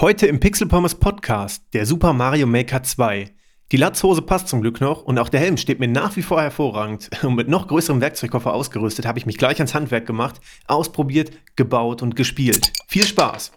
[0.00, 3.34] Heute im Pixel Pommes Podcast der Super Mario Maker 2.
[3.70, 6.40] Die Latzhose passt zum Glück noch und auch der Helm steht mir nach wie vor
[6.40, 7.10] hervorragend.
[7.22, 12.00] Und mit noch größerem Werkzeugkoffer ausgerüstet habe ich mich gleich ans Handwerk gemacht, ausprobiert, gebaut
[12.00, 12.72] und gespielt.
[12.88, 13.52] Viel Spaß!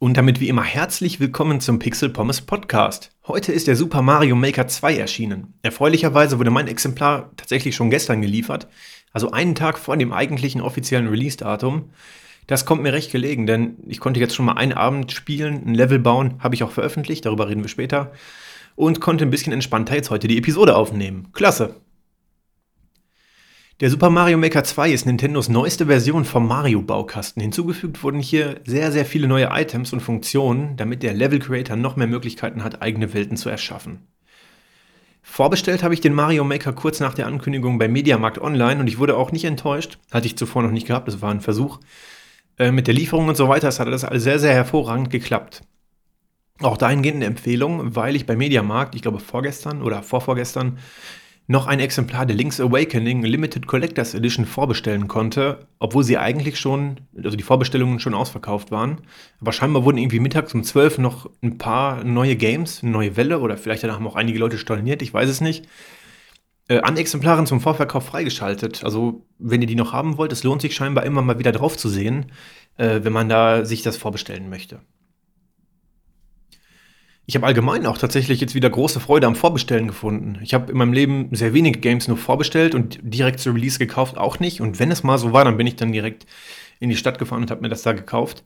[0.00, 3.10] Und damit wie immer herzlich willkommen zum Pixel Pommes Podcast.
[3.26, 5.54] Heute ist der Super Mario Maker 2 erschienen.
[5.62, 8.68] Erfreulicherweise wurde mein Exemplar tatsächlich schon gestern geliefert,
[9.12, 11.90] also einen Tag vor dem eigentlichen offiziellen Release-Datum.
[12.46, 15.74] Das kommt mir recht gelegen, denn ich konnte jetzt schon mal einen Abend spielen, ein
[15.74, 18.12] Level bauen, habe ich auch veröffentlicht, darüber reden wir später.
[18.76, 21.26] Und konnte ein bisschen entspannter jetzt heute die Episode aufnehmen.
[21.32, 21.74] Klasse!
[23.80, 27.40] Der Super Mario Maker 2 ist Nintendos neueste Version vom Mario-Baukasten.
[27.40, 31.94] Hinzugefügt wurden hier sehr, sehr viele neue Items und Funktionen, damit der Level Creator noch
[31.94, 34.00] mehr Möglichkeiten hat, eigene Welten zu erschaffen.
[35.22, 38.98] Vorbestellt habe ich den Mario Maker kurz nach der Ankündigung bei Mediamarkt Online und ich
[38.98, 40.00] wurde auch nicht enttäuscht.
[40.10, 41.78] Hatte ich zuvor noch nicht gehabt, das war ein Versuch.
[42.58, 45.62] Äh, mit der Lieferung und so weiter, es hat das alles sehr, sehr hervorragend geklappt.
[46.60, 50.78] Auch dahingehend eine Empfehlung, weil ich bei Mediamarkt, ich glaube vorgestern oder vorvorgestern,
[51.50, 57.00] noch ein Exemplar der Link's Awakening Limited Collectors Edition vorbestellen konnte, obwohl sie eigentlich schon,
[57.16, 59.00] also die Vorbestellungen schon ausverkauft waren.
[59.40, 63.40] Aber scheinbar wurden irgendwie mittags um 12 noch ein paar neue Games, eine neue Welle
[63.40, 65.66] oder vielleicht haben auch einige Leute storniert, ich weiß es nicht,
[66.68, 68.84] äh, an Exemplaren zum Vorverkauf freigeschaltet.
[68.84, 71.78] Also wenn ihr die noch haben wollt, es lohnt sich scheinbar immer mal wieder drauf
[71.78, 72.26] zu sehen,
[72.76, 74.80] äh, wenn man da sich das vorbestellen möchte.
[77.28, 80.38] Ich habe allgemein auch tatsächlich jetzt wieder große Freude am Vorbestellen gefunden.
[80.42, 84.16] Ich habe in meinem Leben sehr wenige Games nur vorbestellt und direkt zur Release gekauft
[84.16, 84.62] auch nicht.
[84.62, 86.24] Und wenn es mal so war, dann bin ich dann direkt
[86.80, 88.44] in die Stadt gefahren und habe mir das da gekauft.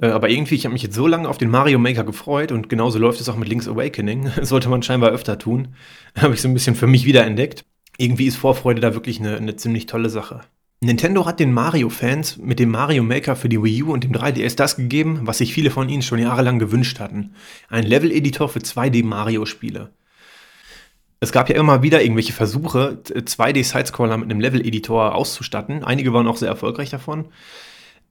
[0.00, 2.68] Äh, aber irgendwie, ich habe mich jetzt so lange auf den Mario Maker gefreut und
[2.68, 4.30] genauso läuft es auch mit Link's Awakening.
[4.36, 5.74] Das sollte man scheinbar öfter tun.
[6.16, 7.64] Habe ich so ein bisschen für mich wiederentdeckt.
[7.98, 10.42] Irgendwie ist Vorfreude da wirklich eine, eine ziemlich tolle Sache.
[10.86, 14.56] Nintendo hat den Mario-Fans mit dem Mario Maker für die Wii U und dem 3DS
[14.56, 17.34] das gegeben, was sich viele von ihnen schon jahrelang gewünscht hatten.
[17.68, 19.90] Ein Level-Editor für 2D-Mario-Spiele.
[21.20, 25.82] Es gab ja immer wieder irgendwelche Versuche, 2D-Sidescroller mit einem Level-Editor auszustatten.
[25.82, 27.26] Einige waren auch sehr erfolgreich davon.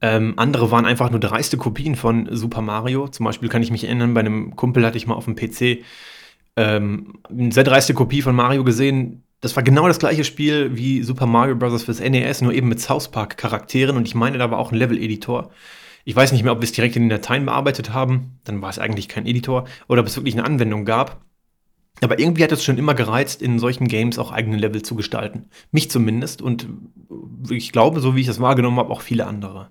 [0.01, 3.07] Ähm, andere waren einfach nur dreiste Kopien von Super Mario.
[3.07, 5.83] Zum Beispiel kann ich mich erinnern, bei einem Kumpel hatte ich mal auf dem PC
[6.57, 11.03] ähm, eine sehr dreiste Kopie von Mario gesehen, das war genau das gleiche Spiel wie
[11.03, 11.83] Super Mario Bros.
[11.83, 14.77] fürs NES, nur eben mit South Park Charakteren und ich meine, da war auch ein
[14.77, 15.51] Level-Editor.
[16.03, 18.69] Ich weiß nicht mehr, ob wir es direkt in den Dateien bearbeitet haben, dann war
[18.69, 21.21] es eigentlich kein Editor, oder ob es wirklich eine Anwendung gab.
[22.01, 25.49] Aber irgendwie hat es schon immer gereizt, in solchen Games auch eigene Level zu gestalten.
[25.71, 26.67] Mich zumindest und
[27.49, 29.69] ich glaube, so wie ich das wahrgenommen habe, auch viele andere.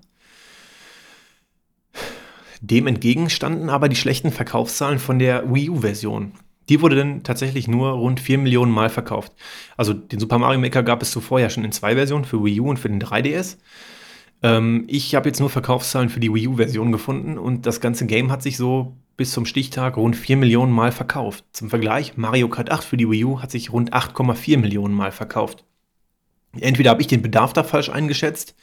[2.61, 6.33] Dem entgegen standen aber die schlechten Verkaufszahlen von der Wii U-Version.
[6.69, 9.33] Die wurde dann tatsächlich nur rund 4 Millionen Mal verkauft.
[9.77, 12.61] Also den Super Mario Maker gab es zuvor ja schon in zwei Versionen, für Wii
[12.61, 13.59] U und für den 3DS.
[14.43, 18.31] Ähm, ich habe jetzt nur Verkaufszahlen für die Wii U-Version gefunden und das ganze Game
[18.31, 21.45] hat sich so bis zum Stichtag rund 4 Millionen Mal verkauft.
[21.53, 25.13] Zum Vergleich, Mario Kart 8 für die Wii U hat sich rund 8,4 Millionen Mal
[25.13, 25.65] verkauft.
[26.59, 28.55] Entweder habe ich den Bedarf da falsch eingeschätzt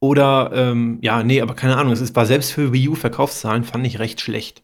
[0.00, 3.86] oder, ähm, ja, nee, aber keine Ahnung, es war selbst für Wii U Verkaufszahlen fand
[3.86, 4.62] ich recht schlecht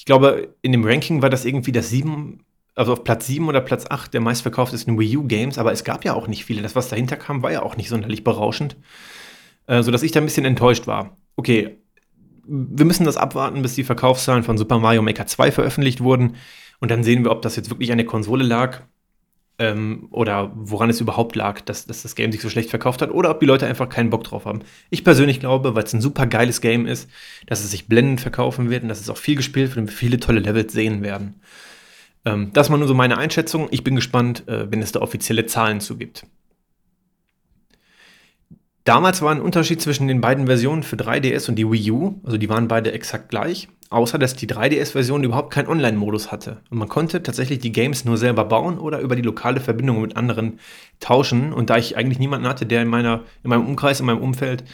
[0.00, 2.42] ich glaube, in dem Ranking war das irgendwie das sieben,
[2.74, 6.06] also auf Platz 7 oder Platz 8 der meistverkauftesten Wii U Games, aber es gab
[6.06, 6.62] ja auch nicht viele.
[6.62, 8.78] Das, was dahinter kam, war ja auch nicht sonderlich berauschend,
[9.66, 11.18] äh, sodass ich da ein bisschen enttäuscht war.
[11.36, 11.76] Okay,
[12.46, 16.36] wir müssen das abwarten, bis die Verkaufszahlen von Super Mario Maker 2 veröffentlicht wurden
[16.78, 18.80] und dann sehen wir, ob das jetzt wirklich an der Konsole lag
[19.60, 23.10] ähm, oder woran es überhaupt lag, dass, dass, das Game sich so schlecht verkauft hat
[23.10, 24.60] oder ob die Leute einfach keinen Bock drauf haben.
[24.88, 27.08] Ich persönlich glaube, weil es ein super geiles Game ist,
[27.46, 30.18] dass es sich blendend verkaufen wird und dass es auch viel gespielt wird und viele
[30.18, 31.40] tolle Levels sehen werden.
[32.24, 33.68] Ähm, das war nur so meine Einschätzung.
[33.70, 36.24] Ich bin gespannt, äh, wenn es da offizielle Zahlen zu gibt.
[38.84, 42.38] Damals war ein Unterschied zwischen den beiden Versionen für 3DS und die Wii U, also
[42.38, 46.62] die waren beide exakt gleich, außer dass die 3DS-Version überhaupt keinen Online-Modus hatte.
[46.70, 50.16] Und man konnte tatsächlich die Games nur selber bauen oder über die lokale Verbindung mit
[50.16, 50.60] anderen
[50.98, 51.52] tauschen.
[51.52, 54.64] Und da ich eigentlich niemanden hatte, der in, meiner, in meinem Umkreis, in meinem Umfeld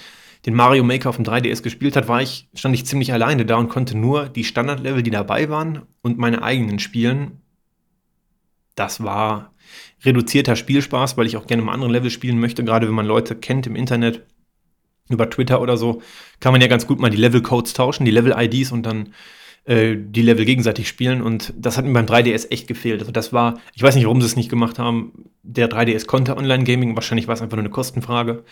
[0.45, 3.57] den Mario Maker auf dem 3DS gespielt hat, war ich, stand ich ziemlich alleine da
[3.57, 7.41] und konnte nur die Standardlevel, die dabei waren, und meine eigenen spielen.
[8.77, 9.53] Das war
[10.05, 13.35] reduzierter Spielspaß, weil ich auch gerne mal andere Level spielen möchte, gerade wenn man Leute
[13.35, 14.23] kennt im Internet,
[15.09, 16.03] über Twitter oder so,
[16.41, 19.11] kann man ja ganz gut mal die Level-Codes tauschen, die Level-IDs und dann
[19.65, 21.23] äh, die Level gegenseitig spielen.
[21.23, 23.01] Und das hat mir beim 3DS echt gefehlt.
[23.01, 25.31] Also das war, ich weiß nicht, warum sie es nicht gemacht haben.
[25.43, 28.45] Der 3DS konnte Online-Gaming, wahrscheinlich war es einfach nur eine Kostenfrage.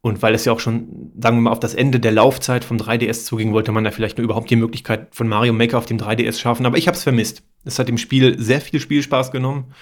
[0.00, 2.76] Und weil es ja auch schon, sagen wir mal, auf das Ende der Laufzeit vom
[2.76, 5.96] 3DS zuging, wollte man da vielleicht nur überhaupt die Möglichkeit von Mario Maker auf dem
[5.96, 6.66] 3DS schaffen.
[6.66, 7.42] Aber ich habe es vermisst.
[7.64, 9.72] Es hat dem Spiel sehr viel Spielspaß genommen.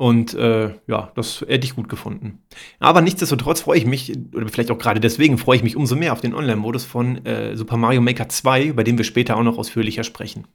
[0.00, 2.38] Und äh, ja, das hätte ich gut gefunden.
[2.78, 6.14] Aber nichtsdestotrotz freue ich mich, oder vielleicht auch gerade deswegen freue ich mich umso mehr
[6.14, 9.58] auf den Online-Modus von äh, Super Mario Maker 2, über den wir später auch noch
[9.58, 10.46] ausführlicher sprechen.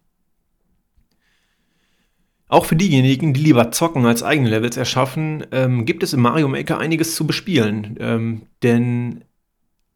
[2.47, 6.47] Auch für diejenigen, die lieber zocken als eigene Levels erschaffen, ähm, gibt es im Mario
[6.47, 7.97] Maker einiges zu bespielen.
[7.99, 9.25] Ähm, denn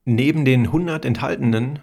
[0.06, 1.80] neben den 100 enthaltenen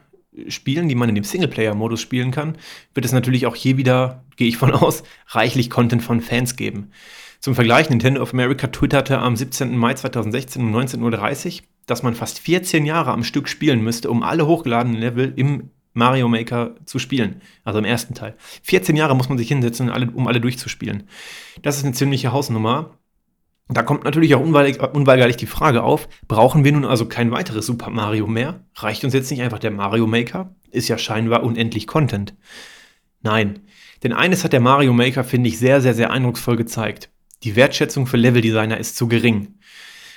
[0.47, 2.59] Spielen, die man in dem Singleplayer-Modus spielen kann,
[2.95, 6.93] wird es natürlich auch hier wieder, gehe ich von aus, reichlich Content von Fans geben.
[7.41, 9.77] Zum Vergleich, Nintendo of America twitterte am 17.
[9.77, 14.23] Mai 2016 um 19.30 Uhr, dass man fast 14 Jahre am Stück spielen müsste, um
[14.23, 17.41] alle hochgeladenen Level im Mario Maker zu spielen.
[17.65, 18.37] Also im ersten Teil.
[18.63, 21.05] 14 Jahre muss man sich hinsetzen, um alle, durchzuspielen.
[21.63, 22.99] Das ist eine ziemliche Hausnummer.
[23.69, 27.91] Da kommt natürlich auch unweigerlich die Frage auf, brauchen wir nun also kein weiteres Super
[27.91, 28.65] Mario mehr?
[28.77, 30.55] Reicht uns jetzt nicht einfach der Mario Maker?
[30.71, 32.37] Ist ja scheinbar unendlich Content.
[33.23, 33.61] Nein,
[34.05, 37.11] denn eines hat der Mario Maker, finde ich, sehr, sehr, sehr eindrucksvoll gezeigt.
[37.43, 39.55] Die Wertschätzung für Leveldesigner ist zu gering.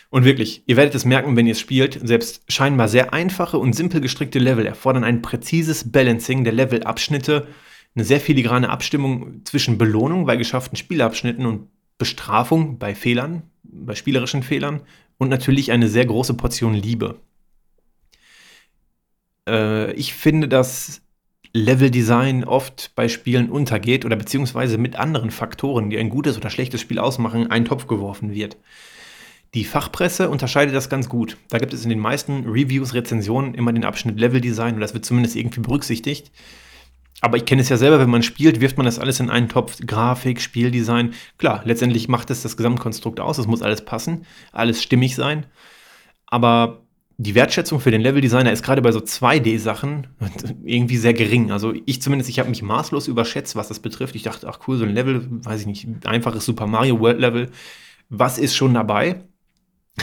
[0.10, 3.74] Und wirklich, ihr werdet es merken, wenn ihr es spielt, selbst scheinbar sehr einfache und
[3.74, 7.48] simpel gestrickte Level erfordern ein präzises Balancing der Levelabschnitte,
[7.96, 11.68] eine sehr filigrane Abstimmung zwischen Belohnung bei geschafften Spielabschnitten und
[12.00, 14.82] Bestrafung bei Fehlern, bei spielerischen Fehlern
[15.18, 17.20] und natürlich eine sehr große Portion Liebe.
[19.48, 21.02] Äh, ich finde, dass
[21.54, 26.82] Leveldesign oft bei Spielen untergeht oder beziehungsweise mit anderen Faktoren, die ein gutes oder schlechtes
[26.82, 28.58] Spiel ausmachen, einen Topf geworfen wird.
[29.56, 31.38] Die Fachpresse unterscheidet das ganz gut.
[31.50, 34.94] Da gibt es in den meisten Reviews, Rezensionen immer den Abschnitt Level Design und das
[34.94, 36.32] wird zumindest irgendwie berücksichtigt.
[37.22, 39.50] Aber ich kenne es ja selber, wenn man spielt, wirft man das alles in einen
[39.50, 39.78] Topf.
[39.86, 41.14] Grafik, Spieldesign.
[41.38, 43.40] Klar, letztendlich macht es das Gesamtkonstrukt aus.
[43.40, 45.46] Es muss alles passen, alles stimmig sein.
[46.28, 46.84] Aber
[47.22, 50.08] die Wertschätzung für den Leveldesigner ist gerade bei so 2D-Sachen
[50.64, 51.52] irgendwie sehr gering.
[51.52, 54.16] Also ich zumindest, ich habe mich maßlos überschätzt, was das betrifft.
[54.16, 57.50] Ich dachte, ach cool, so ein Level, weiß ich nicht, einfaches Super Mario World Level.
[58.08, 59.26] Was ist schon dabei?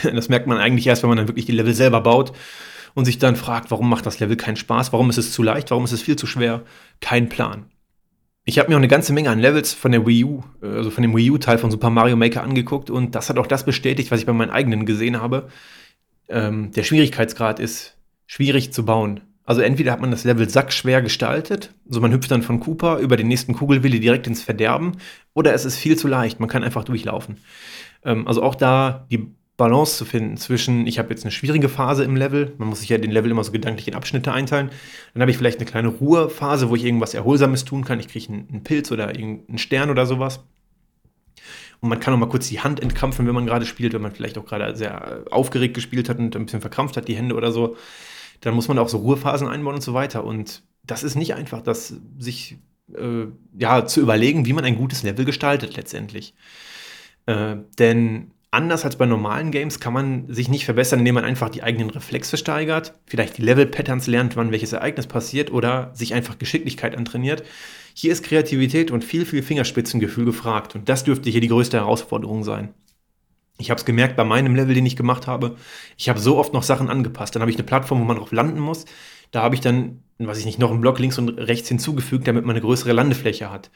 [0.03, 2.33] Das merkt man eigentlich erst, wenn man dann wirklich die Level selber baut
[2.93, 4.93] und sich dann fragt, warum macht das Level keinen Spaß?
[4.93, 5.71] Warum ist es zu leicht?
[5.71, 6.65] Warum ist es viel zu schwer?
[7.01, 7.65] Kein Plan.
[8.45, 11.01] Ich habe mir auch eine ganze Menge an Levels von der Wii U, also von
[11.01, 14.21] dem Wii U-Teil von Super Mario Maker angeguckt und das hat auch das bestätigt, was
[14.21, 15.49] ich bei meinen eigenen gesehen habe.
[16.29, 17.97] Ähm, der Schwierigkeitsgrad ist
[18.27, 19.21] schwierig zu bauen.
[19.45, 23.17] Also entweder hat man das Level sackschwer gestaltet, so man hüpft dann von Cooper über
[23.17, 24.97] den nächsten Kugelwille direkt ins Verderben,
[25.35, 27.39] oder es ist viel zu leicht, man kann einfach durchlaufen.
[28.05, 32.03] Ähm, also auch da die Balance zu finden zwischen, ich habe jetzt eine schwierige Phase
[32.03, 34.71] im Level, man muss sich ja den Level immer so gedanklich in Abschnitte einteilen,
[35.15, 38.29] dann habe ich vielleicht eine kleine Ruhephase, wo ich irgendwas Erholsames tun kann, ich kriege
[38.29, 40.41] einen, einen Pilz oder irgendeinen Stern oder sowas.
[41.81, 44.13] Und man kann auch mal kurz die Hand entkrampfen, wenn man gerade spielt, wenn man
[44.13, 47.53] vielleicht auch gerade sehr aufgeregt gespielt hat und ein bisschen verkrampft hat, die Hände oder
[47.53, 47.77] so.
[48.41, 50.25] Dann muss man auch so Ruhephasen einbauen und so weiter.
[50.25, 52.59] Und das ist nicht einfach, das sich
[52.95, 53.27] äh,
[53.59, 56.35] ja, zu überlegen, wie man ein gutes Level gestaltet letztendlich.
[57.27, 61.51] Äh, denn anders als bei normalen Games kann man sich nicht verbessern, indem man einfach
[61.51, 66.39] die eigenen Reflexe steigert, vielleicht die Level-Patterns lernt, wann welches Ereignis passiert oder sich einfach
[66.39, 67.43] Geschicklichkeit antrainiert.
[67.99, 72.45] Hier ist Kreativität und viel, viel Fingerspitzengefühl gefragt und das dürfte hier die größte Herausforderung
[72.45, 72.75] sein.
[73.57, 75.57] Ich habe es gemerkt bei meinem Level, den ich gemacht habe.
[75.97, 77.35] Ich habe so oft noch Sachen angepasst.
[77.35, 78.85] Dann habe ich eine Plattform, wo man drauf landen muss.
[79.31, 82.45] Da habe ich dann, weiß ich nicht, noch einen Block links und rechts hinzugefügt, damit
[82.45, 83.71] man eine größere Landefläche hat.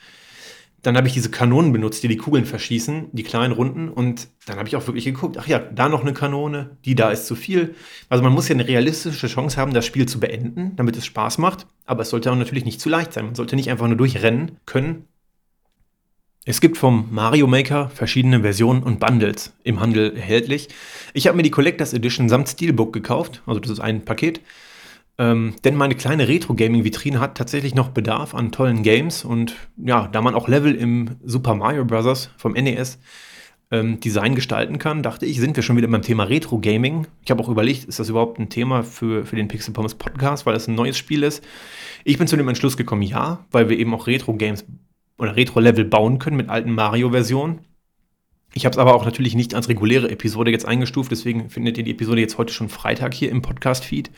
[0.83, 3.89] Dann habe ich diese Kanonen benutzt, die die Kugeln verschießen, die kleinen Runden.
[3.89, 7.11] Und dann habe ich auch wirklich geguckt, ach ja, da noch eine Kanone, die da
[7.11, 7.75] ist zu viel.
[8.09, 11.39] Also man muss ja eine realistische Chance haben, das Spiel zu beenden, damit es Spaß
[11.39, 11.67] macht.
[11.85, 13.27] Aber es sollte auch natürlich nicht zu leicht sein.
[13.27, 15.05] Man sollte nicht einfach nur durchrennen können.
[16.47, 20.69] Es gibt vom Mario Maker verschiedene Versionen und Bundles im Handel erhältlich.
[21.13, 24.41] Ich habe mir die Collectors Edition samt Steelbook gekauft, also das ist ein Paket.
[25.19, 30.23] Ähm, denn meine kleine Retro-Gaming-Vitrine hat tatsächlich noch Bedarf an tollen Games und ja, da
[30.23, 32.31] man auch Level im Super Mario Bros.
[32.39, 32.99] vom NES
[33.71, 37.07] ähm, Design gestalten kann, dachte ich, sind wir schon wieder beim Thema Retro-Gaming.
[37.25, 40.47] Ich habe auch überlegt, ist das überhaupt ein Thema für, für den Pixel Pommes Podcast,
[40.47, 41.45] weil es ein neues Spiel ist.
[42.05, 44.65] Ich bin zu dem Entschluss gekommen, ja, weil wir eben auch Retro-Games
[45.19, 47.61] oder Retro-Level bauen können mit alten Mario-Versionen.
[48.53, 51.85] Ich habe es aber auch natürlich nicht als reguläre Episode jetzt eingestuft, deswegen findet ihr
[51.85, 54.11] die Episode jetzt heute schon Freitag hier im Podcast-Feed.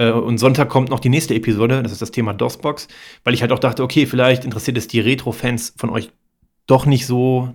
[0.00, 2.88] Äh, und Sonntag kommt noch die nächste Episode, das ist das Thema DOSBox,
[3.22, 6.10] weil ich halt auch dachte, okay, vielleicht interessiert es die Retro-Fans von euch
[6.66, 7.52] doch nicht so.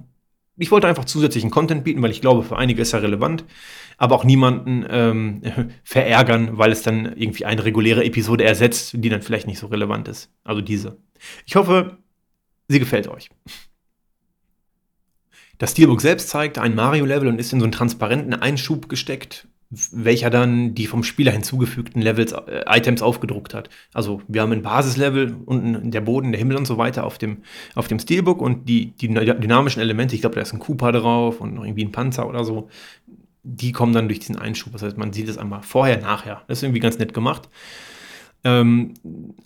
[0.57, 3.43] Ich wollte einfach zusätzlichen Content bieten, weil ich glaube, für einige ist er relevant,
[3.97, 5.41] aber auch niemanden ähm,
[5.83, 10.07] verärgern, weil es dann irgendwie eine reguläre Episode ersetzt, die dann vielleicht nicht so relevant
[10.07, 10.29] ist.
[10.43, 10.97] Also diese.
[11.45, 11.97] Ich hoffe,
[12.67, 13.29] sie gefällt euch.
[15.57, 19.47] Das Steelbook selbst zeigt ein Mario-Level und ist in so einen transparenten Einschub gesteckt
[19.91, 23.69] welcher dann die vom Spieler hinzugefügten Levels, äh, Items aufgedruckt hat.
[23.93, 27.43] Also wir haben ein Basislevel, unten der Boden, der Himmel und so weiter auf dem,
[27.75, 31.41] auf dem Steelbook und die, die dynamischen Elemente, ich glaube, da ist ein Cooper drauf
[31.41, 32.69] und noch irgendwie ein Panzer oder so,
[33.43, 34.73] die kommen dann durch diesen Einschub.
[34.73, 36.41] Das heißt, man sieht es einmal vorher, nachher.
[36.47, 37.49] Das ist irgendwie ganz nett gemacht.
[38.45, 38.93] Ähm,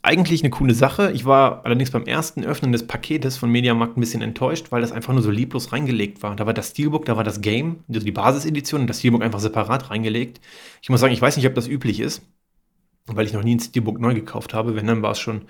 [0.01, 1.11] eigentlich eine coole Sache.
[1.13, 4.91] Ich war allerdings beim ersten Öffnen des Paketes von Mediamarkt ein bisschen enttäuscht, weil das
[4.91, 6.35] einfach nur so lieblos reingelegt war.
[6.35, 9.39] Da war das Steelbook, da war das Game, also die Basisedition und das Steelbook einfach
[9.39, 10.41] separat reingelegt.
[10.81, 12.23] Ich muss sagen, ich weiß nicht, ob das üblich ist
[13.15, 14.75] weil ich noch nie ein Steelbook neu gekauft habe.
[14.75, 15.43] Wenn, dann war es schon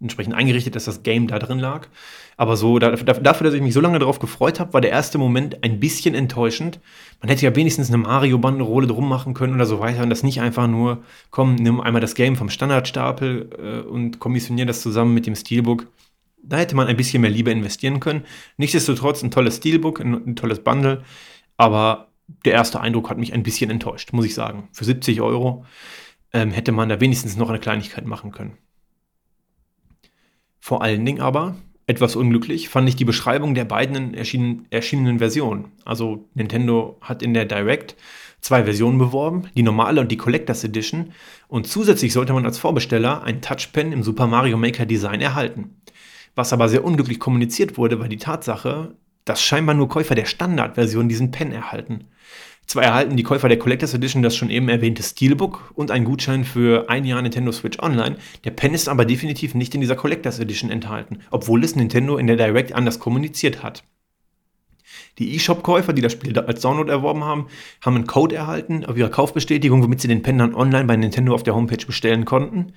[0.00, 1.88] entsprechend eingerichtet, dass das Game da drin lag.
[2.36, 5.64] Aber so, dafür, dass ich mich so lange darauf gefreut habe, war der erste Moment
[5.64, 6.80] ein bisschen enttäuschend.
[7.20, 10.40] Man hätte ja wenigstens eine Mario-Bandenrolle drum machen können oder so weiter und das nicht
[10.40, 15.26] einfach nur, komm, nimm einmal das Game vom Standardstapel äh, und kommissionier das zusammen mit
[15.26, 15.86] dem Steelbook.
[16.42, 18.24] Da hätte man ein bisschen mehr Liebe investieren können.
[18.58, 21.02] Nichtsdestotrotz ein tolles Steelbook, ein, ein tolles Bundle,
[21.56, 22.08] aber
[22.44, 24.68] der erste Eindruck hat mich ein bisschen enttäuscht, muss ich sagen.
[24.72, 25.64] Für 70 Euro
[26.32, 28.58] ähm, hätte man da wenigstens noch eine Kleinigkeit machen können.
[30.58, 31.56] Vor allen Dingen aber,
[31.86, 35.72] etwas unglücklich, fand ich die Beschreibung der beiden erschienen, erschienenen Versionen.
[35.84, 37.96] Also Nintendo hat in der Direct
[38.40, 41.12] zwei Versionen beworben, die normale und die Collectors Edition.
[41.48, 45.80] Und zusätzlich sollte man als Vorbesteller ein Touchpen im Super Mario Maker Design erhalten.
[46.34, 51.08] Was aber sehr unglücklich kommuniziert wurde, war die Tatsache, dass scheinbar nur Käufer der Standardversion
[51.08, 52.04] diesen Pen erhalten.
[52.66, 56.44] Zwar erhalten die Käufer der Collectors Edition das schon eben erwähnte Steelbook und einen Gutschein
[56.44, 58.16] für ein Jahr Nintendo Switch Online.
[58.44, 62.26] Der Pen ist aber definitiv nicht in dieser Collectors Edition enthalten, obwohl es Nintendo in
[62.26, 63.84] der Direct anders kommuniziert hat.
[65.18, 67.46] Die eShop-Käufer, die das Spiel als Download erworben haben,
[67.80, 71.34] haben einen Code erhalten auf ihrer Kaufbestätigung, womit sie den Pen dann online bei Nintendo
[71.34, 72.72] auf der Homepage bestellen konnten.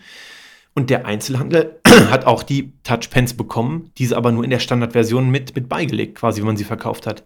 [0.76, 1.80] Und der Einzelhandel
[2.12, 6.42] hat auch die Touchpens bekommen, diese aber nur in der Standardversion mit, mit beigelegt, quasi,
[6.42, 7.24] wenn man sie verkauft hat.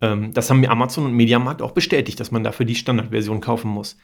[0.00, 3.70] Ähm, das haben mir Amazon und Mediamarkt auch bestätigt, dass man dafür die Standardversion kaufen
[3.70, 3.96] muss.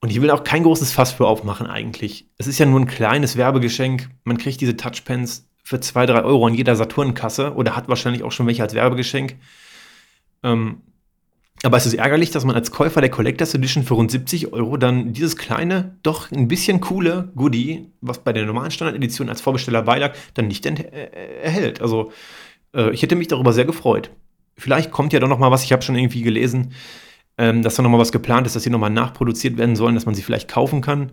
[0.00, 2.26] Und ich will auch kein großes Fass für aufmachen eigentlich.
[2.38, 4.08] Es ist ja nur ein kleines Werbegeschenk.
[4.24, 8.32] Man kriegt diese Touchpens für 2, 3 Euro an jeder Saturn-Kasse oder hat wahrscheinlich auch
[8.32, 9.36] schon welche als Werbegeschenk.
[10.42, 10.80] Ähm,
[11.62, 14.78] aber es ist ärgerlich, dass man als Käufer der Collectors Edition für rund 70 Euro
[14.78, 19.82] dann dieses kleine, doch ein bisschen coole Goodie, was bei der normalen Standard-Edition als Vorbesteller
[19.82, 21.82] beilag, dann nicht äh, erhält.
[21.82, 22.12] Also
[22.74, 24.10] äh, ich hätte mich darüber sehr gefreut
[24.56, 25.64] vielleicht kommt ja doch noch mal was.
[25.64, 26.72] Ich habe schon irgendwie gelesen,
[27.38, 29.94] ähm, dass da noch mal was geplant ist, dass sie noch mal nachproduziert werden sollen,
[29.94, 31.12] dass man sie vielleicht kaufen kann.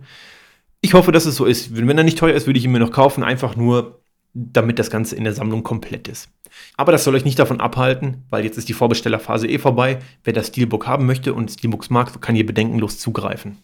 [0.80, 1.76] Ich hoffe, dass es so ist.
[1.76, 4.02] Wenn, er nicht teuer ist, würde ich ihn mir noch kaufen, einfach nur,
[4.34, 6.28] damit das Ganze in der Sammlung komplett ist.
[6.76, 9.98] Aber das soll euch nicht davon abhalten, weil jetzt ist die Vorbestellerphase eh vorbei.
[10.22, 13.58] Wer das Steelbook haben möchte und Steelbooks mag, kann hier bedenkenlos zugreifen.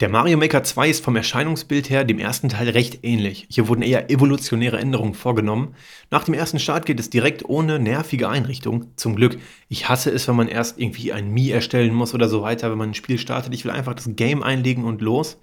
[0.00, 3.48] Der Mario Maker 2 ist vom Erscheinungsbild her dem ersten Teil recht ähnlich.
[3.50, 5.74] Hier wurden eher evolutionäre Änderungen vorgenommen.
[6.08, 8.92] Nach dem ersten Start geht es direkt ohne nervige Einrichtung.
[8.94, 9.38] Zum Glück.
[9.68, 12.78] Ich hasse es, wenn man erst irgendwie ein Mii erstellen muss oder so weiter, wenn
[12.78, 13.52] man ein Spiel startet.
[13.54, 15.40] Ich will einfach das Game einlegen und los.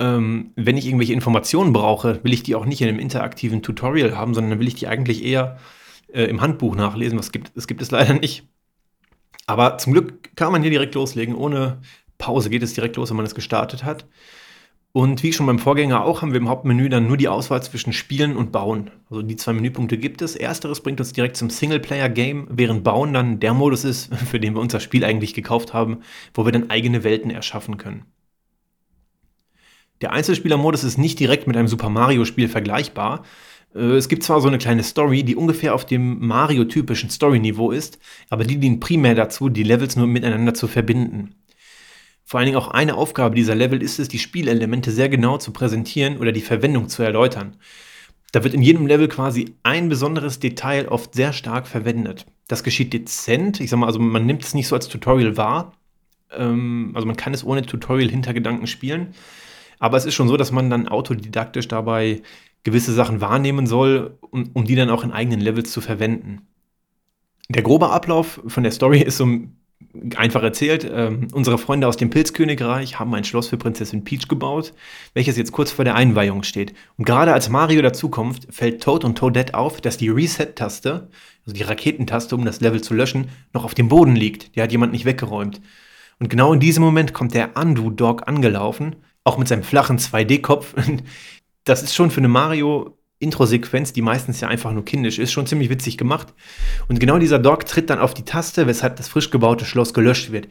[0.00, 4.16] Ähm, wenn ich irgendwelche Informationen brauche, will ich die auch nicht in einem interaktiven Tutorial
[4.16, 5.56] haben, sondern dann will ich die eigentlich eher
[6.12, 7.16] äh, im Handbuch nachlesen.
[7.16, 8.48] Was gibt, das gibt es leider nicht.
[9.46, 11.78] Aber zum Glück kann man hier direkt loslegen, ohne
[12.18, 14.06] Pause geht es direkt los, wenn man es gestartet hat.
[14.96, 17.92] Und wie schon beim Vorgänger auch, haben wir im Hauptmenü dann nur die Auswahl zwischen
[17.92, 18.90] Spielen und Bauen.
[19.10, 20.36] Also die zwei Menüpunkte gibt es.
[20.36, 24.60] Ersteres bringt uns direkt zum Singleplayer-Game, während Bauen dann der Modus ist, für den wir
[24.62, 25.98] uns das Spiel eigentlich gekauft haben,
[26.32, 28.06] wo wir dann eigene Welten erschaffen können.
[30.00, 33.22] Der Einzelspieler-Modus ist nicht direkt mit einem Super Mario-Spiel vergleichbar.
[33.74, 37.98] Äh, es gibt zwar so eine kleine Story, die ungefähr auf dem Mario-typischen Story-Niveau ist,
[38.30, 41.34] aber die dient primär dazu, die Levels nur miteinander zu verbinden.
[42.28, 45.52] Vor allen Dingen auch eine Aufgabe dieser Level ist es, die Spielelemente sehr genau zu
[45.52, 47.56] präsentieren oder die Verwendung zu erläutern.
[48.32, 52.26] Da wird in jedem Level quasi ein besonderes Detail oft sehr stark verwendet.
[52.48, 53.60] Das geschieht dezent.
[53.60, 55.74] Ich sag mal, also man nimmt es nicht so als Tutorial wahr.
[56.32, 59.14] Ähm, also man kann es ohne Tutorial-Hintergedanken spielen.
[59.78, 62.22] Aber es ist schon so, dass man dann autodidaktisch dabei
[62.64, 66.42] gewisse Sachen wahrnehmen soll, um, um die dann auch in eigenen Levels zu verwenden.
[67.48, 69.28] Der grobe Ablauf von der Story ist so
[70.16, 74.72] einfach erzählt, ähm, unsere Freunde aus dem Pilzkönigreich haben ein Schloss für Prinzessin Peach gebaut,
[75.14, 76.74] welches jetzt kurz vor der Einweihung steht.
[76.96, 81.08] Und gerade als Mario dazukommt, fällt Toad und Toadette auf, dass die Reset-Taste,
[81.44, 84.56] also die Raketentaste, um das Level zu löschen, noch auf dem Boden liegt.
[84.56, 85.60] Die hat jemand nicht weggeräumt.
[86.18, 90.74] Und genau in diesem Moment kommt der Undo-Dog angelaufen, auch mit seinem flachen 2D-Kopf.
[91.64, 95.46] Das ist schon für eine Mario Intro-Sequenz, die meistens ja einfach nur kindisch ist, schon
[95.46, 96.34] ziemlich witzig gemacht.
[96.88, 100.32] Und genau dieser Dog tritt dann auf die Taste, weshalb das frisch gebaute Schloss gelöscht
[100.32, 100.48] wird.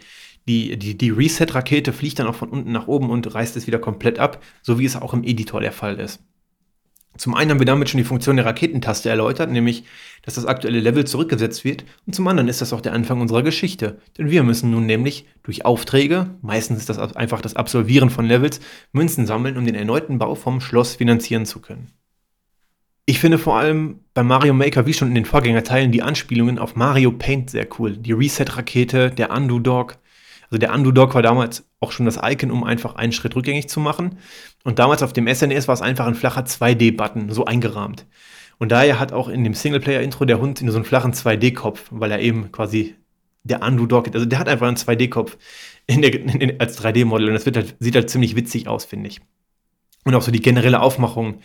[0.47, 3.79] Die, die, die Reset-Rakete fliegt dann auch von unten nach oben und reißt es wieder
[3.79, 6.21] komplett ab, so wie es auch im Editor der Fall ist.
[7.17, 9.85] Zum einen haben wir damit schon die Funktion der Raketentaste erläutert, nämlich,
[10.23, 11.85] dass das aktuelle Level zurückgesetzt wird.
[12.05, 13.99] Und zum anderen ist das auch der Anfang unserer Geschichte.
[14.17, 18.59] Denn wir müssen nun nämlich durch Aufträge, meistens ist das einfach das Absolvieren von Levels,
[18.91, 21.91] Münzen sammeln, um den erneuten Bau vom Schloss finanzieren zu können.
[23.07, 26.75] Ich finde vor allem bei Mario Maker, wie schon in den Vorgängerteilen, die Anspielungen auf
[26.75, 27.95] Mario Paint sehr cool.
[27.97, 29.97] Die Reset-Rakete, der Undo-Dog,
[30.49, 33.79] also der Undo-Dog war damals auch schon das Icon, um einfach einen Schritt rückgängig zu
[33.79, 34.17] machen.
[34.63, 38.07] Und damals auf dem SNES e war es einfach ein flacher 2D-Button, so eingerahmt.
[38.57, 42.19] Und daher hat auch in dem Singleplayer-Intro der Hund so einen flachen 2D-Kopf, weil er
[42.19, 42.95] eben quasi
[43.43, 45.37] der Undo-Dog, also der hat einfach einen 2D-Kopf
[45.87, 49.21] als 3D-Model und das halt, sieht halt ziemlich witzig aus, finde ich.
[50.05, 51.39] Und auch so die generelle Aufmachung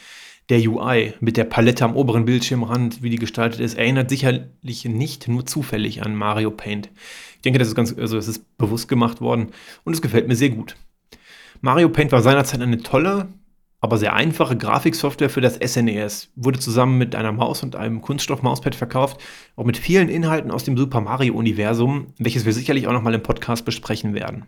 [0.50, 5.28] der UI mit der Palette am oberen Bildschirmrand, wie die gestaltet ist, erinnert sicherlich nicht
[5.28, 6.90] nur zufällig an Mario Paint.
[7.37, 9.49] Ich denke, das ist ganz, also es ist bewusst gemacht worden
[9.85, 10.76] und es gefällt mir sehr gut.
[11.61, 13.28] Mario Paint war seinerzeit eine tolle,
[13.80, 16.25] aber sehr einfache Grafiksoftware für das SNES.
[16.25, 19.21] E Wurde zusammen mit einer Maus und einem Kunststoff-Mauspad verkauft,
[19.57, 23.64] auch mit vielen Inhalten aus dem Super Mario-Universum, welches wir sicherlich auch nochmal im Podcast
[23.64, 24.47] besprechen werden.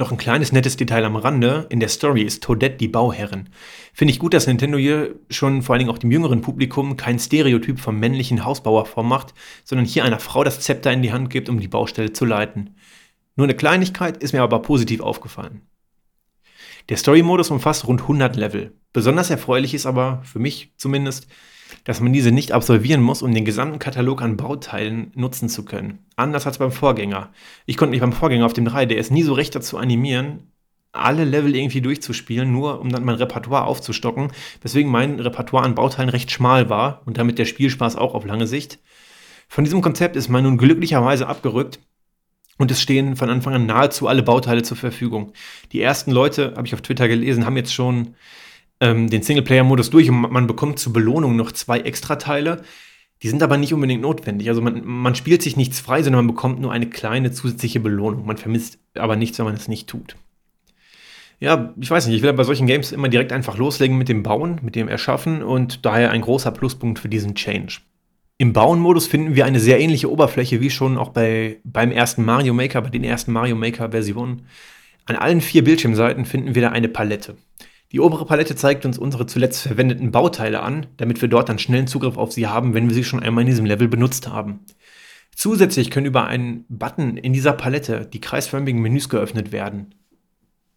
[0.00, 1.66] Noch ein kleines nettes Detail am Rande.
[1.68, 3.50] In der Story ist Toadette die Bauherrin.
[3.92, 7.18] Finde ich gut, dass Nintendo hier schon vor allen Dingen auch dem jüngeren Publikum kein
[7.18, 11.50] Stereotyp vom männlichen Hausbauer vormacht, sondern hier einer Frau das Zepter in die Hand gibt,
[11.50, 12.76] um die Baustelle zu leiten.
[13.36, 15.68] Nur eine Kleinigkeit ist mir aber positiv aufgefallen.
[16.88, 18.72] Der Story-Modus umfasst rund 100 Level.
[18.94, 21.26] Besonders erfreulich ist aber, für mich zumindest,
[21.84, 25.98] dass man diese nicht absolvieren muss, um den gesamten Katalog an Bauteilen nutzen zu können.
[26.16, 27.30] Anders als beim Vorgänger.
[27.66, 30.50] Ich konnte mich beim Vorgänger auf dem 3DS nie so recht dazu animieren,
[30.92, 36.08] alle Level irgendwie durchzuspielen, nur um dann mein Repertoire aufzustocken, weswegen mein Repertoire an Bauteilen
[36.08, 38.78] recht schmal war und damit der Spielspaß auch auf lange Sicht.
[39.48, 41.80] Von diesem Konzept ist man nun glücklicherweise abgerückt
[42.58, 45.32] und es stehen von Anfang an nahezu alle Bauteile zur Verfügung.
[45.72, 48.14] Die ersten Leute, habe ich auf Twitter gelesen, haben jetzt schon
[48.80, 52.62] ähm, den Singleplayer-Modus durch und man bekommt zur Belohnung noch zwei Extrateile.
[53.22, 54.48] Die sind aber nicht unbedingt notwendig.
[54.48, 58.24] Also man, man spielt sich nichts frei, sondern man bekommt nur eine kleine zusätzliche Belohnung.
[58.24, 60.16] Man vermisst aber nichts, wenn man es nicht tut.
[61.38, 64.22] Ja, ich weiß nicht, ich will bei solchen Games immer direkt einfach loslegen mit dem
[64.22, 67.80] Bauen, mit dem Erschaffen und daher ein großer Pluspunkt für diesen Change.
[68.36, 72.54] Im Bauen-Modus finden wir eine sehr ähnliche Oberfläche wie schon auch bei, beim ersten Mario
[72.54, 74.46] Maker, bei den ersten Mario Maker-Versionen.
[75.06, 77.36] An allen vier Bildschirmseiten finden wir da eine Palette.
[77.92, 81.88] Die obere Palette zeigt uns unsere zuletzt verwendeten Bauteile an, damit wir dort dann schnellen
[81.88, 84.60] Zugriff auf sie haben, wenn wir sie schon einmal in diesem Level benutzt haben.
[85.34, 89.94] Zusätzlich können über einen Button in dieser Palette die kreisförmigen Menüs geöffnet werden,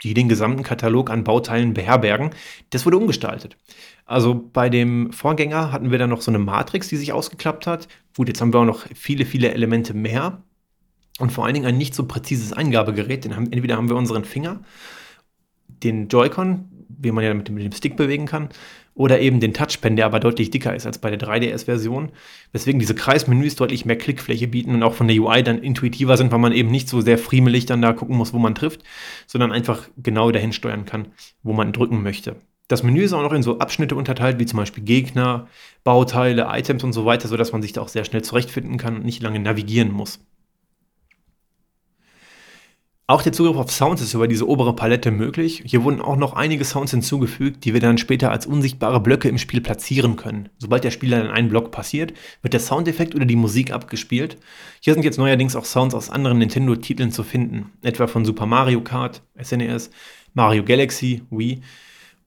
[0.03, 2.31] die den gesamten Katalog an Bauteilen beherbergen.
[2.71, 3.57] Das wurde umgestaltet.
[4.05, 7.87] Also bei dem Vorgänger hatten wir dann noch so eine Matrix, die sich ausgeklappt hat.
[8.15, 10.41] Gut, jetzt haben wir auch noch viele, viele Elemente mehr.
[11.19, 13.23] Und vor allen Dingen ein nicht so präzises Eingabegerät.
[13.23, 14.61] Denn entweder haben wir unseren Finger,
[15.67, 18.49] den Joy-Con, wie man ja mit dem, mit dem Stick bewegen kann,
[18.95, 22.11] oder eben den Touchpen, der aber deutlich dicker ist als bei der 3DS-Version,
[22.51, 26.31] weswegen diese Kreismenüs deutlich mehr Klickfläche bieten und auch von der UI dann intuitiver sind,
[26.31, 28.83] weil man eben nicht so sehr friemelig dann da gucken muss, wo man trifft,
[29.25, 31.07] sondern einfach genau dahin steuern kann,
[31.41, 32.35] wo man drücken möchte.
[32.67, 35.47] Das Menü ist auch noch in so Abschnitte unterteilt, wie zum Beispiel Gegner,
[35.83, 39.05] Bauteile, Items und so weiter, sodass man sich da auch sehr schnell zurechtfinden kann und
[39.05, 40.19] nicht lange navigieren muss.
[43.05, 45.61] Auch der Zugriff auf Sounds ist über diese obere Palette möglich.
[45.65, 49.37] Hier wurden auch noch einige Sounds hinzugefügt, die wir dann später als unsichtbare Blöcke im
[49.37, 50.47] Spiel platzieren können.
[50.57, 54.37] Sobald der Spieler in einen Block passiert, wird der Soundeffekt oder die Musik abgespielt.
[54.79, 58.79] Hier sind jetzt neuerdings auch Sounds aus anderen Nintendo-Titeln zu finden, etwa von Super Mario
[58.79, 59.91] Kart, SNES, e
[60.33, 61.61] Mario Galaxy, Wii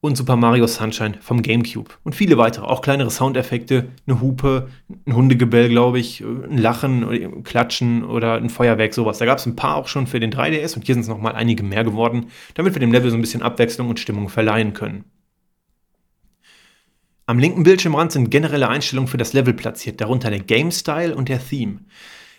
[0.01, 1.91] und Super Mario Sunshine vom GameCube.
[2.05, 4.69] Und viele weitere, auch kleinere Soundeffekte, eine Hupe,
[5.07, 9.19] ein Hundegebell, glaube ich, ein Lachen, ein Klatschen oder ein Feuerwerk, sowas.
[9.19, 11.35] Da gab es ein paar auch schon für den 3DS und hier sind es nochmal
[11.35, 15.05] einige mehr geworden, damit wir dem Level so ein bisschen Abwechslung und Stimmung verleihen können.
[17.29, 21.29] Am linken Bildschirmrand sind generelle Einstellungen für das Level platziert, darunter der Game Style und
[21.29, 21.81] der Theme.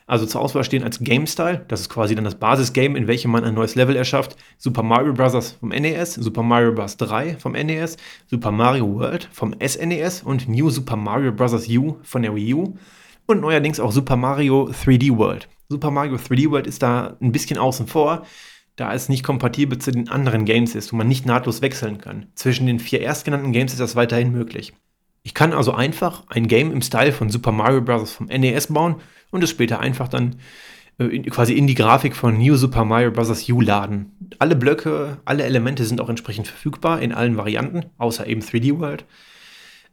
[0.07, 3.29] Also zur Auswahl stehen als Game Style, das ist quasi dann das Basisgame, in welchem
[3.29, 5.57] man ein neues Level erschafft, Super Mario Bros.
[5.59, 6.95] vom NES, Super Mario Bros.
[6.95, 11.67] 3 vom NES, Super Mario World vom SNES und New Super Mario Bros.
[11.67, 12.77] U von der Wii U
[13.25, 15.49] und neuerdings auch Super Mario 3D World.
[15.67, 18.25] Super Mario 3D World ist da ein bisschen außen vor,
[18.77, 22.27] da es nicht kompatibel zu den anderen Games ist und man nicht nahtlos wechseln kann.
[22.35, 24.71] Zwischen den vier erstgenannten Games ist das weiterhin möglich.
[25.27, 28.13] Ich kann also einfach ein Game im Style von Super Mario Bros.
[28.13, 28.95] vom NES bauen
[29.29, 30.37] und es später einfach dann
[30.99, 33.49] äh, quasi in die Grafik von New Super Mario Bros.
[33.49, 34.13] U laden.
[34.39, 39.03] Alle Blöcke, alle Elemente sind auch entsprechend verfügbar in allen Varianten, außer eben 3D World.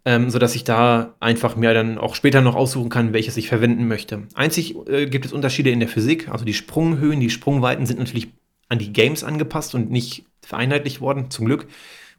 [0.05, 3.88] Ähm, sodass ich da einfach mir dann auch später noch aussuchen kann, welches ich verwenden
[3.88, 4.29] möchte.
[4.35, 8.29] Einzig äh, gibt es Unterschiede in der Physik, also die Sprunghöhen, die Sprungweiten sind natürlich
[8.68, 11.66] an die Games angepasst und nicht vereinheitlicht worden, zum Glück.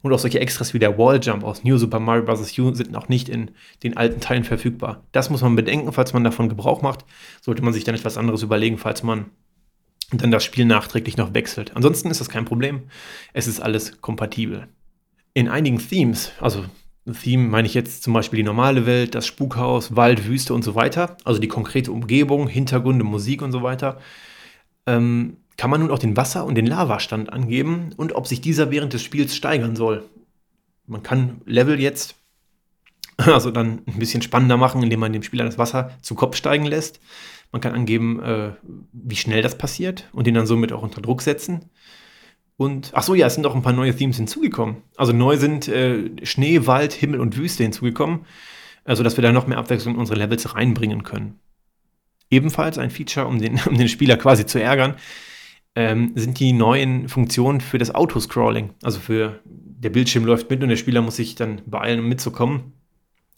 [0.06, 2.60] Und auch solche Extras wie der Wall Jump aus New Super Mario Bros.
[2.60, 3.50] U sind noch nicht in
[3.82, 5.04] den alten Teilen verfügbar.
[5.12, 7.06] Das muss man bedenken, falls man davon Gebrauch macht.
[7.42, 9.32] Sollte man sich dann etwas anderes überlegen, falls man
[10.12, 11.76] dann das Spiel nachträglich noch wechselt.
[11.76, 12.84] Ansonsten ist das kein Problem.
[13.34, 14.68] Es ist alles kompatibel.
[15.34, 16.66] In einigen Themes, also
[17.12, 20.76] Theme meine ich jetzt zum Beispiel die normale Welt, das Spukhaus, Wald, Wüste und so
[20.76, 24.00] weiter, also die konkrete Umgebung, Hintergründe, Musik und so weiter,
[24.86, 28.72] ähm, kann man nun auch den Wasser- und den Lavastand angeben und ob sich dieser
[28.72, 30.04] während des Spiels steigern soll.
[30.86, 32.16] Man kann Level jetzt
[33.18, 36.66] also dann ein bisschen spannender machen, indem man dem Spieler das Wasser zu Kopf steigen
[36.66, 37.00] lässt.
[37.52, 38.52] Man kann angeben, äh,
[38.92, 41.70] wie schnell das passiert und ihn dann somit auch unter Druck setzen.
[42.58, 44.78] Und ach so, ja, es sind auch ein paar neue Themes hinzugekommen.
[44.98, 48.26] Also neu sind äh, Schnee, Wald, Himmel und Wüste hinzugekommen,
[48.84, 51.40] also dass wir da noch mehr Abwechslung in unsere Levels reinbringen können.
[52.30, 54.96] Ebenfalls ein Feature, um den, um den Spieler quasi zu ärgern,
[55.76, 58.72] ähm, sind die neuen Funktionen für das Autoscrolling.
[58.82, 62.74] Also für der Bildschirm läuft mit und der Spieler muss sich dann beeilen, um mitzukommen.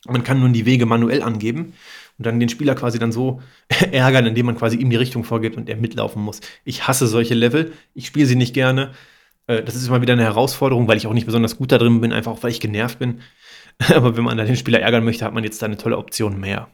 [0.07, 1.73] Man kann nun die Wege manuell angeben
[2.17, 3.41] und dann den Spieler quasi dann so
[3.91, 6.41] ärgern, indem man quasi ihm die Richtung vorgibt und er mitlaufen muss.
[6.63, 8.91] Ich hasse solche Level, ich spiele sie nicht gerne.
[9.47, 11.99] Äh, das ist immer wieder eine Herausforderung, weil ich auch nicht besonders gut da drin
[12.01, 13.21] bin, einfach auch weil ich genervt bin.
[13.93, 16.39] Aber wenn man dann den Spieler ärgern möchte, hat man jetzt da eine tolle Option
[16.39, 16.69] mehr.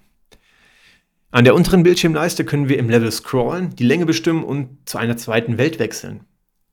[1.34, 5.18] An der unteren Bildschirmleiste können wir im Level scrollen, die Länge bestimmen und zu einer
[5.18, 6.26] zweiten Welt wechseln.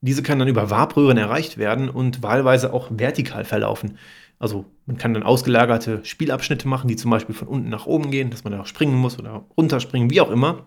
[0.03, 3.97] Diese kann dann über Warpröhren erreicht werden und wahlweise auch vertikal verlaufen.
[4.39, 8.29] Also man kann dann ausgelagerte Spielabschnitte machen, die zum Beispiel von unten nach oben gehen,
[8.29, 10.67] dass man da auch springen muss oder runterspringen, wie auch immer.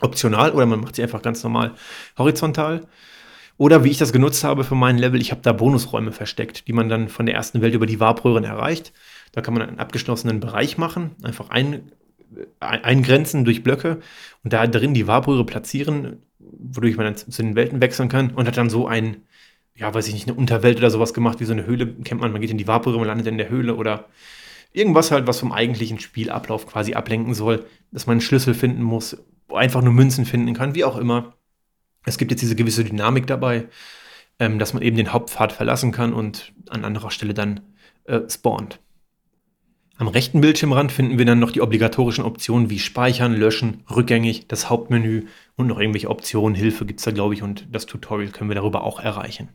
[0.00, 1.74] Optional oder man macht sie einfach ganz normal
[2.18, 2.80] horizontal.
[3.58, 6.72] Oder wie ich das genutzt habe für meinen Level, ich habe da Bonusräume versteckt, die
[6.72, 8.92] man dann von der ersten Welt über die Warpröhren erreicht.
[9.30, 11.92] Da kann man einen abgeschlossenen Bereich machen, einfach ein,
[12.60, 14.00] eingrenzen durch Blöcke
[14.42, 18.46] und da drin die Warbrühre platzieren, wodurch man dann zu den Welten wechseln kann und
[18.46, 19.18] hat dann so ein,
[19.74, 22.32] ja, weiß ich nicht, eine Unterwelt oder sowas gemacht, wie so eine Höhle, kennt man,
[22.32, 24.08] man geht in die Warbrühre, man landet in der Höhle oder
[24.72, 29.16] irgendwas halt, was vom eigentlichen Spielablauf quasi ablenken soll, dass man einen Schlüssel finden muss,
[29.48, 31.34] einfach nur Münzen finden kann, wie auch immer.
[32.04, 33.68] Es gibt jetzt diese gewisse Dynamik dabei,
[34.38, 37.60] ähm, dass man eben den Hauptpfad verlassen kann und an anderer Stelle dann
[38.04, 38.80] äh, spawnt.
[39.96, 44.68] Am rechten Bildschirmrand finden wir dann noch die obligatorischen Optionen wie Speichern, Löschen, Rückgängig, das
[44.68, 46.56] Hauptmenü und noch irgendwelche Optionen.
[46.56, 49.50] Hilfe gibt es da, glaube ich, und das Tutorial können wir darüber auch erreichen.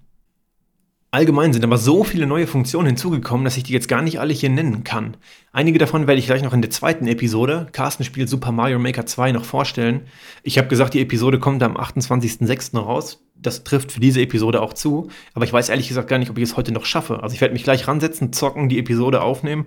[1.11, 4.31] Allgemein sind aber so viele neue Funktionen hinzugekommen, dass ich die jetzt gar nicht alle
[4.31, 5.17] hier nennen kann.
[5.51, 9.05] Einige davon werde ich gleich noch in der zweiten Episode, Carsten spielt Super Mario Maker
[9.05, 10.01] 2, noch vorstellen.
[10.43, 12.77] Ich habe gesagt, die Episode kommt am 28.06.
[12.77, 13.25] raus.
[13.35, 15.09] Das trifft für diese Episode auch zu.
[15.33, 17.23] Aber ich weiß ehrlich gesagt gar nicht, ob ich es heute noch schaffe.
[17.23, 19.65] Also ich werde mich gleich ransetzen, zocken, die Episode aufnehmen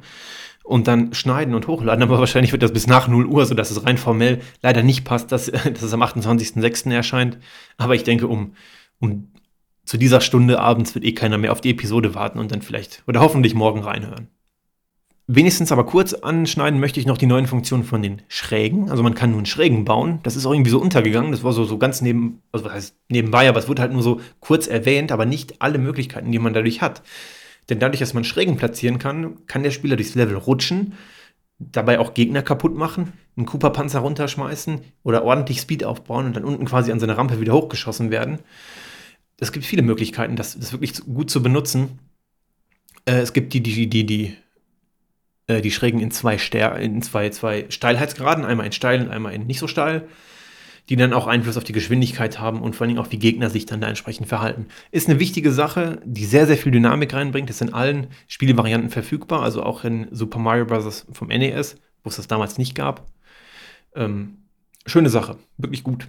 [0.64, 2.02] und dann schneiden und hochladen.
[2.02, 5.32] Aber wahrscheinlich wird das bis nach 0 Uhr, sodass es rein formell leider nicht passt,
[5.32, 6.92] dass, dass es am 28.06.
[6.92, 7.38] erscheint.
[7.78, 8.54] Aber ich denke, um,
[9.00, 9.28] um
[9.84, 13.02] zu dieser Stunde abends wird eh keiner mehr auf die Episode warten und dann vielleicht
[13.06, 14.28] oder hoffentlich morgen reinhören.
[15.28, 18.90] Wenigstens aber kurz anschneiden möchte ich noch die neuen Funktionen von den Schrägen.
[18.90, 20.18] Also man kann nun Schrägen bauen.
[20.24, 21.30] Das ist auch irgendwie so untergegangen.
[21.30, 24.02] Das war so, so ganz neben, also was heißt nebenbei, aber es wurde halt nur
[24.02, 27.02] so kurz erwähnt, aber nicht alle Möglichkeiten, die man dadurch hat.
[27.68, 30.94] Denn dadurch, dass man Schrägen platzieren kann, kann der Spieler durchs Level rutschen,
[31.58, 36.64] dabei auch Gegner kaputt machen, einen Cooper-Panzer runterschmeißen oder ordentlich Speed aufbauen und dann unten
[36.64, 38.40] quasi an seine Rampe wieder hochgeschossen werden.
[39.38, 41.98] Es gibt viele Möglichkeiten, das, das wirklich gut zu benutzen.
[43.04, 44.36] Äh, es gibt die, die, die, die,
[45.46, 49.34] äh, die Schrägen in zwei, Ster in zwei, zwei Steilheitsgraden, einmal in steil und einmal
[49.34, 50.08] in nicht so steil
[50.88, 53.66] die dann auch Einfluss auf die Geschwindigkeit haben und vor allem auch, wie Gegner sich
[53.66, 54.66] dann da entsprechend verhalten.
[54.90, 57.50] Ist eine wichtige Sache, die sehr, sehr viel Dynamik reinbringt.
[57.50, 61.06] Ist in allen Spielvarianten verfügbar, also auch in Super Mario Bros.
[61.12, 63.06] vom NES, wo es das damals nicht gab.
[63.94, 64.38] Ähm,
[64.84, 66.08] schöne Sache, wirklich gut.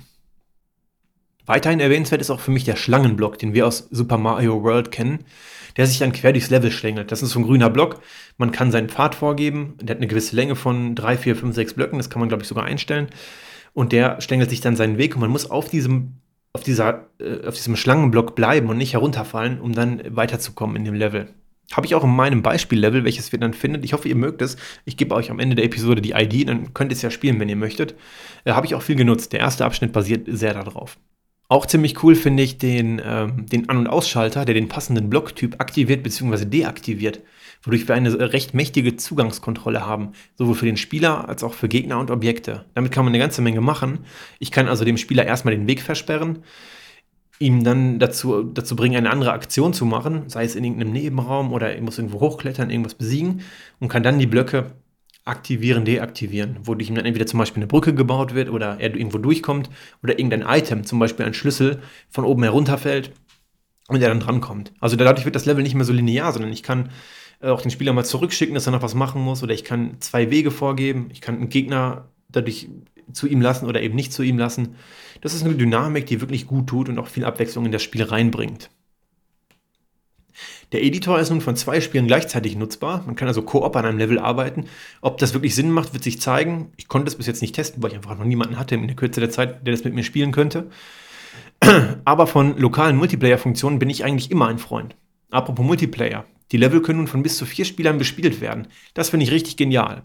[1.46, 5.26] Weiterhin erwähnenswert ist auch für mich der Schlangenblock, den wir aus Super Mario World kennen,
[5.76, 7.12] der sich dann quer durchs Level schlängelt.
[7.12, 8.02] Das ist so ein grüner Block.
[8.38, 9.76] Man kann seinen Pfad vorgeben.
[9.82, 12.00] Der hat eine gewisse Länge von 3, 4, 5, 6 Blöcken.
[12.00, 13.10] Das kann man, glaube ich, sogar einstellen
[13.74, 16.14] und der stängelt sich dann seinen Weg und man muss auf diesem,
[16.54, 20.94] auf dieser, äh, auf diesem Schlangenblock bleiben und nicht herunterfallen, um dann weiterzukommen in dem
[20.94, 21.30] Level.
[21.72, 23.84] Habe ich auch in meinem Beispiellevel, welches wir dann findet.
[23.84, 24.58] Ich hoffe, ihr mögt es.
[24.86, 27.40] Ich gebe euch am Ende der Episode die ID, dann könnt ihr es ja spielen,
[27.40, 27.96] wenn ihr möchtet.
[28.44, 29.34] Äh, Habe ich auch viel genutzt.
[29.34, 30.98] Der erste Abschnitt basiert sehr darauf.
[31.54, 35.62] Auch ziemlich cool finde ich den, ähm, den An- und Ausschalter, der den passenden Blocktyp
[35.62, 36.46] aktiviert bzw.
[36.46, 37.22] deaktiviert
[37.62, 42.00] wodurch wir eine recht mächtige Zugangskontrolle haben, sowohl für den Spieler als auch für Gegner
[42.00, 42.66] und Objekte.
[42.74, 44.00] Damit kann man eine ganze Menge machen.
[44.40, 46.40] Ich kann also dem Spieler erstmal den Weg versperren,
[47.40, 51.54] ihm dann dazu, dazu bringen, eine andere Aktion zu machen, sei es in irgendeinem Nebenraum
[51.54, 53.42] oder er muss irgendwo hochklettern, irgendwas besiegen
[53.80, 54.74] und kann dann die Blöcke
[55.26, 59.18] aktivieren, deaktivieren, wodurch ihm dann entweder zum Beispiel eine Brücke gebaut wird oder er irgendwo
[59.18, 59.70] durchkommt
[60.04, 63.12] oder irgendein Item, zum Beispiel ein Schlüssel, von oben herunterfällt
[63.88, 64.74] und er dann drankommt.
[64.80, 66.90] Also dadurch wird das Level nicht mehr so linear, sondern ich kann
[67.42, 69.98] äh, auch den Spieler mal zurückschicken, dass er noch was machen muss, oder ich kann
[70.00, 72.70] zwei Wege vorgeben, ich kann einen Gegner dadurch
[73.12, 74.76] zu ihm lassen oder eben nicht zu ihm lassen.
[75.22, 78.04] Das ist eine Dynamik, die wirklich gut tut und auch viel Abwechslung in das Spiel
[78.04, 78.70] reinbringt.
[80.72, 83.04] Der Editor ist nun von zwei Spielen gleichzeitig nutzbar.
[83.06, 84.66] Man kann also Koop an einem Level arbeiten.
[85.02, 86.72] Ob das wirklich Sinn macht, wird sich zeigen.
[86.78, 88.96] Ich konnte es bis jetzt nicht testen, weil ich einfach noch niemanden hatte in der
[88.96, 90.70] Kürze der Zeit, der das mit mir spielen könnte.
[92.06, 94.96] Aber von lokalen Multiplayer-Funktionen bin ich eigentlich immer ein Freund.
[95.32, 96.26] Apropos Multiplayer.
[96.52, 98.68] Die Level können nun von bis zu vier Spielern bespielt werden.
[98.94, 100.04] Das finde ich richtig genial.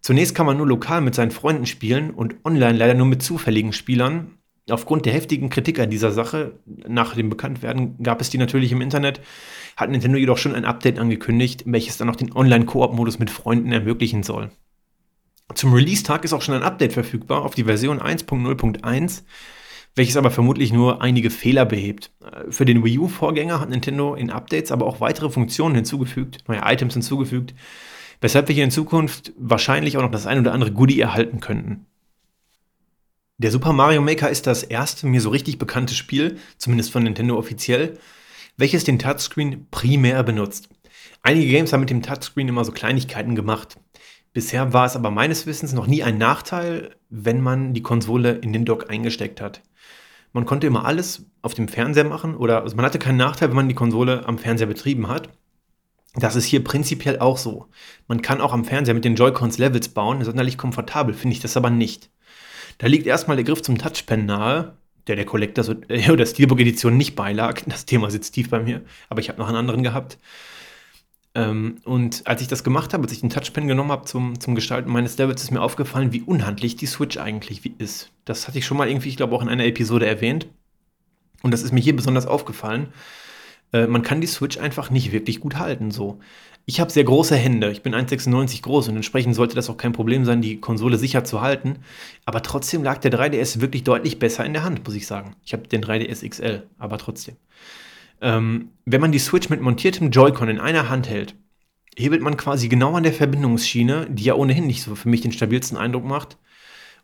[0.00, 3.72] Zunächst kann man nur lokal mit seinen Freunden spielen und online leider nur mit zufälligen
[3.72, 4.38] Spielern.
[4.70, 8.80] Aufgrund der heftigen Kritik an dieser Sache, nach dem Bekanntwerden, gab es die natürlich im
[8.80, 9.20] Internet,
[9.76, 14.22] hat Nintendo jedoch schon ein Update angekündigt, welches dann auch den Online-Koop-Modus mit Freunden ermöglichen
[14.22, 14.50] soll.
[15.54, 19.22] Zum Release-Tag ist auch schon ein Update verfügbar auf die Version 1.0.1
[19.94, 22.12] welches aber vermutlich nur einige Fehler behebt.
[22.48, 26.94] Für den Wii U-Vorgänger hat Nintendo in Updates aber auch weitere Funktionen hinzugefügt, neue Items
[26.94, 27.54] hinzugefügt,
[28.20, 31.86] weshalb wir hier in Zukunft wahrscheinlich auch noch das ein oder andere Goodie erhalten könnten.
[33.38, 37.36] Der Super Mario Maker ist das erste mir so richtig bekannte Spiel, zumindest von Nintendo
[37.36, 37.98] offiziell,
[38.56, 40.68] welches den Touchscreen primär benutzt.
[41.22, 43.78] Einige Games haben mit dem Touchscreen immer so Kleinigkeiten gemacht.
[44.32, 48.52] Bisher war es aber meines Wissens noch nie ein Nachteil, wenn man die Konsole in
[48.52, 49.62] den Dock eingesteckt hat.
[50.32, 53.56] Man konnte immer alles auf dem Fernseher machen oder also man hatte keinen Nachteil, wenn
[53.56, 55.30] man die Konsole am Fernseher betrieben hat.
[56.14, 57.66] Das ist hier prinzipiell auch so.
[58.06, 61.56] Man kann auch am Fernseher mit den Joy-Cons Levels bauen, sonderlich komfortabel finde ich das
[61.56, 62.11] aber nicht.
[62.82, 66.96] Da liegt erstmal der Griff zum Touchpen nahe, der der Collectors äh, oder Steelbook Edition
[66.96, 67.62] nicht beilag.
[67.66, 70.18] Das Thema sitzt tief bei mir, aber ich habe noch einen anderen gehabt.
[71.36, 74.56] Ähm, und als ich das gemacht habe, als ich den Touchpen genommen habe zum, zum
[74.56, 78.10] Gestalten meines Levels, ist mir aufgefallen, wie unhandlich die Switch eigentlich ist.
[78.24, 80.48] Das hatte ich schon mal irgendwie, ich glaube, auch in einer Episode erwähnt.
[81.42, 82.88] Und das ist mir hier besonders aufgefallen.
[83.72, 85.92] Äh, man kann die Switch einfach nicht wirklich gut halten.
[85.92, 86.18] So.
[86.64, 87.72] Ich habe sehr große Hände.
[87.72, 91.24] Ich bin 1,96 groß und entsprechend sollte das auch kein Problem sein, die Konsole sicher
[91.24, 91.80] zu halten.
[92.24, 95.34] Aber trotzdem lag der 3DS wirklich deutlich besser in der Hand, muss ich sagen.
[95.44, 97.36] Ich habe den 3DS XL, aber trotzdem.
[98.20, 101.34] Ähm, wenn man die Switch mit montiertem Joy-Con in einer Hand hält,
[101.96, 105.32] hebelt man quasi genau an der Verbindungsschiene, die ja ohnehin nicht so für mich den
[105.32, 106.38] stabilsten Eindruck macht.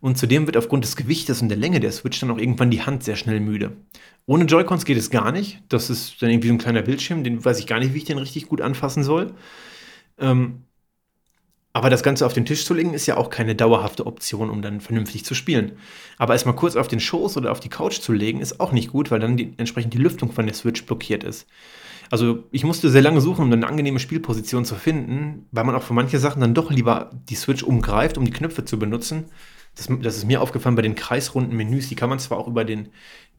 [0.00, 2.82] Und zudem wird aufgrund des Gewichtes und der Länge der Switch dann auch irgendwann die
[2.82, 3.76] Hand sehr schnell müde.
[4.26, 5.60] Ohne Joy-Cons geht es gar nicht.
[5.68, 8.04] Das ist dann irgendwie so ein kleiner Bildschirm, den weiß ich gar nicht, wie ich
[8.04, 9.34] den richtig gut anfassen soll.
[10.18, 10.64] Ähm,
[11.72, 14.62] aber das Ganze auf den Tisch zu legen, ist ja auch keine dauerhafte Option, um
[14.62, 15.72] dann vernünftig zu spielen.
[16.16, 18.90] Aber erstmal kurz auf den Schoß oder auf die Couch zu legen, ist auch nicht
[18.90, 21.46] gut, weil dann die, entsprechend die Lüftung von der Switch blockiert ist.
[22.10, 25.82] Also ich musste sehr lange suchen, um eine angenehme Spielposition zu finden, weil man auch
[25.82, 29.26] für manche Sachen dann doch lieber die Switch umgreift, um die Knöpfe zu benutzen.
[29.78, 31.88] Das, das ist mir aufgefallen bei den kreisrunden Menüs.
[31.88, 32.90] Die kann man zwar auch über den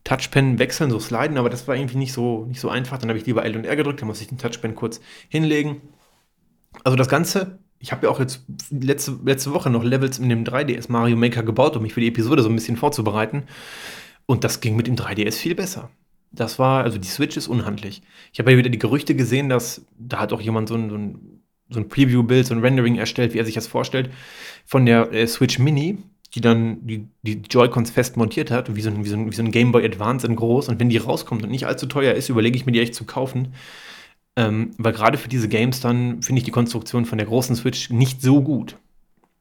[0.04, 2.98] Touchpen wechseln, so sliden, aber das war irgendwie nicht so, nicht so einfach.
[2.98, 5.00] Dann habe ich lieber L und R gedrückt, dann muss ich den Touchpen kurz
[5.30, 5.82] hinlegen.
[6.84, 10.44] Also das Ganze ich habe ja auch jetzt letzte, letzte Woche noch Levels in dem
[10.44, 13.44] 3DS Mario Maker gebaut, um mich für die Episode so ein bisschen vorzubereiten.
[14.26, 15.90] Und das ging mit dem 3DS viel besser.
[16.32, 18.04] Das war, also die Switch ist unhandlich.
[18.32, 20.96] Ich habe ja wieder die Gerüchte gesehen, dass da hat auch jemand so ein, so
[20.96, 24.12] ein, so ein Preview-Bild, so ein Rendering erstellt, wie er sich das vorstellt,
[24.66, 25.98] von der äh, Switch Mini,
[26.36, 29.36] die dann die, die Joy-Cons fest montiert hat, wie so, ein, wie, so ein, wie
[29.36, 30.70] so ein Game Boy Advance in groß.
[30.70, 33.06] Und wenn die rauskommt und nicht allzu teuer ist, überlege ich mir die echt zu
[33.06, 33.54] kaufen.
[34.36, 37.90] Ähm, weil gerade für diese Games dann finde ich die Konstruktion von der großen Switch
[37.90, 38.78] nicht so gut.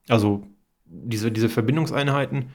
[0.08, 0.42] Also
[0.86, 2.46] diese, diese Verbindungseinheiten,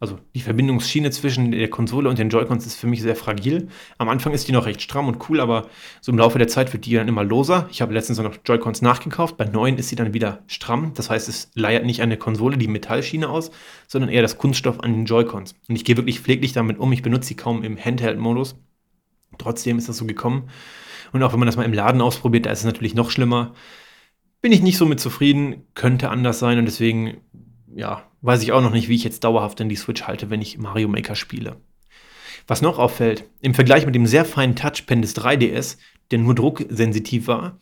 [0.00, 3.68] also die Verbindungsschiene zwischen der Konsole und den Joy-Cons ist für mich sehr fragil.
[3.98, 5.68] Am Anfang ist die noch recht stramm und cool, aber
[6.00, 7.68] so im Laufe der Zeit wird die dann immer loser.
[7.72, 9.36] Ich habe letztens noch Joy-Cons nachgekauft.
[9.36, 10.92] Bei neuen ist sie dann wieder stramm.
[10.94, 13.50] Das heißt, es leiert nicht eine Konsole die Metallschiene aus,
[13.88, 15.56] sondern eher das Kunststoff an den Joy-Cons.
[15.68, 16.92] Und ich gehe wirklich pfleglich damit um.
[16.92, 18.56] Ich benutze sie kaum im Handheld-Modus.
[19.36, 20.48] Trotzdem ist das so gekommen.
[21.12, 23.54] Und auch wenn man das mal im Laden ausprobiert, da ist es natürlich noch schlimmer.
[24.40, 27.16] Bin ich nicht so mit zufrieden, könnte anders sein und deswegen,
[27.74, 30.42] ja, weiß ich auch noch nicht, wie ich jetzt dauerhaft in die Switch halte, wenn
[30.42, 31.56] ich Mario Maker spiele.
[32.46, 35.76] Was noch auffällt, im Vergleich mit dem sehr feinen Touchpen des 3DS,
[36.10, 37.58] der nur drucksensitiv war,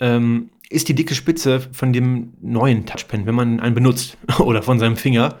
[0.00, 4.78] ähm, ist die dicke Spitze von dem neuen Touchpen, wenn man einen benutzt oder von
[4.78, 5.38] seinem Finger,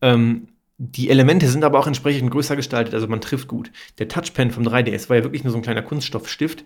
[0.00, 0.48] ähm,
[0.78, 3.70] die Elemente sind aber auch entsprechend größer gestaltet, also man trifft gut.
[3.98, 6.64] Der Touchpen vom 3DS war ja wirklich nur so ein kleiner Kunststoffstift,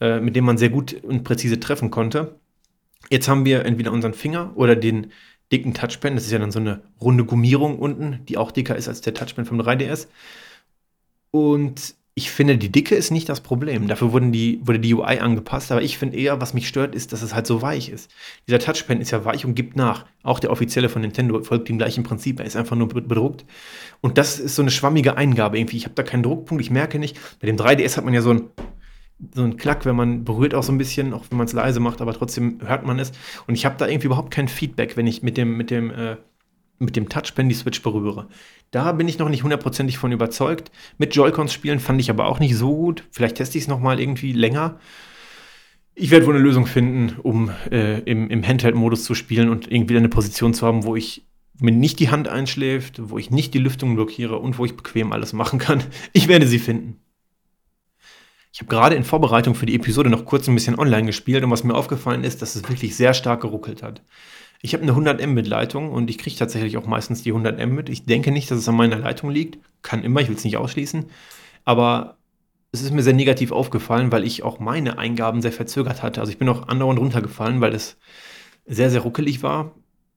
[0.00, 2.40] äh, mit dem man sehr gut und präzise treffen konnte.
[3.10, 5.12] Jetzt haben wir entweder unseren Finger oder den
[5.52, 6.14] dicken Touchpen.
[6.14, 9.14] Das ist ja dann so eine runde Gummierung unten, die auch dicker ist als der
[9.14, 10.06] Touchpen vom 3DS.
[11.30, 13.88] Und ich finde, die Dicke ist nicht das Problem.
[13.88, 15.72] Dafür wurden die, wurde die UI angepasst.
[15.72, 18.10] Aber ich finde eher, was mich stört, ist, dass es halt so weich ist.
[18.46, 20.04] Dieser Touchpen ist ja weich und gibt nach.
[20.22, 22.40] Auch der offizielle von Nintendo folgt dem gleichen Prinzip.
[22.40, 23.44] Er ist einfach nur bedruckt.
[24.00, 25.76] Und das ist so eine schwammige Eingabe irgendwie.
[25.76, 27.18] Ich habe da keinen Druckpunkt, ich merke nicht.
[27.40, 28.42] Bei dem 3DS hat man ja so ein
[29.34, 31.80] so ein Klack, wenn man berührt auch so ein bisschen, auch wenn man es leise
[31.80, 33.12] macht, aber trotzdem hört man es.
[33.46, 36.16] Und ich habe da irgendwie überhaupt kein Feedback, wenn ich mit dem, mit dem äh,
[36.80, 38.26] mit dem Touchpen die Switch berühre.
[38.70, 40.72] Da bin ich noch nicht hundertprozentig von überzeugt.
[40.98, 43.04] Mit Joy-Cons spielen fand ich aber auch nicht so gut.
[43.10, 44.80] Vielleicht teste ich es nochmal irgendwie länger.
[45.94, 49.96] Ich werde wohl eine Lösung finden, um äh, im, im Handheld-Modus zu spielen und irgendwie
[49.96, 51.26] eine Position zu haben, wo ich
[51.60, 55.12] mir nicht die Hand einschläft, wo ich nicht die Lüftung blockiere und wo ich bequem
[55.12, 55.84] alles machen kann.
[56.14, 56.99] Ich werde sie finden.
[58.52, 61.50] Ich habe gerade in Vorbereitung für die Episode noch kurz ein bisschen online gespielt und
[61.50, 64.02] was mir aufgefallen ist, dass es wirklich sehr stark geruckelt hat.
[64.62, 67.88] Ich habe eine 100 Mbit-Leitung und ich kriege tatsächlich auch meistens die 100 Mbit.
[67.88, 69.58] Ich denke nicht, dass es an meiner Leitung liegt.
[69.82, 71.06] Kann immer, ich will es nicht ausschließen.
[71.64, 72.18] Aber
[72.72, 76.20] es ist mir sehr negativ aufgefallen, weil ich auch meine Eingaben sehr verzögert hatte.
[76.20, 77.96] Also ich bin auch andauernd runtergefallen, weil es
[78.66, 79.74] sehr, sehr ruckelig war.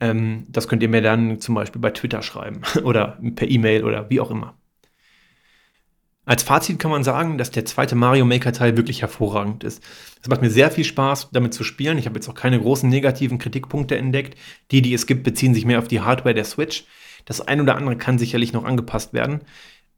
[0.00, 4.08] Ähm, das könnt ihr mir dann zum Beispiel bei Twitter schreiben oder per E-Mail oder
[4.08, 4.54] wie auch immer.
[6.30, 9.82] Als Fazit kann man sagen, dass der zweite Mario Maker Teil wirklich hervorragend ist.
[10.22, 11.98] Es macht mir sehr viel Spaß, damit zu spielen.
[11.98, 14.38] Ich habe jetzt auch keine großen negativen Kritikpunkte entdeckt.
[14.70, 16.84] Die, die es gibt, beziehen sich mehr auf die Hardware der Switch.
[17.24, 19.40] Das ein oder andere kann sicherlich noch angepasst werden.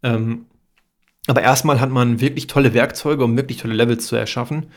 [0.03, 0.47] Ähm,
[1.27, 4.71] aber erstmal hat man wirklich tolle Werkzeuge, um wirklich tolle Levels zu erschaffen.